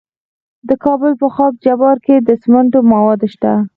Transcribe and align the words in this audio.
د 0.67 0.69
کابل 0.83 1.11
په 1.21 1.27
خاک 1.35 1.53
جبار 1.65 1.97
کې 2.05 2.15
د 2.27 2.29
سمنټو 2.41 2.79
مواد 2.91 3.21
شته. 3.33 3.53